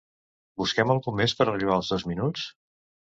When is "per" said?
1.41-1.47